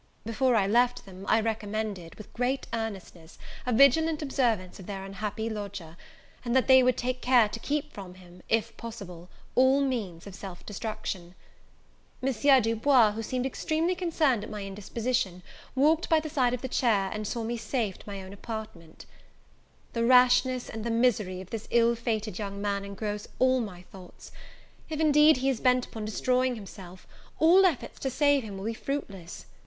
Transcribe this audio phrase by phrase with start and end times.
[0.25, 5.47] Before I left them, I recommended, with great earnestness, a vigilant observance of their unhappy
[5.47, 5.95] lodger;
[6.43, 10.33] and that they would take care to keep from him, if possible, all means of
[10.33, 11.35] self destruction.
[12.23, 12.61] M.
[12.63, 15.43] Du Bois, who seemed extremely concerned at my indisposition,
[15.75, 19.05] walked by the side of the chair, and saw me safe to my own apartment.
[19.93, 24.31] The rashness and the misery of this ill fated young man engross all my thoughts.
[24.89, 27.05] If indeed, he is bent upon destroying himself,
[27.37, 29.45] all efforts to save him will be fruitless.